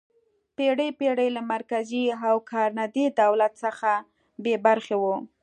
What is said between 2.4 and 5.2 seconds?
کارنده دولت څخه بې برخې وه.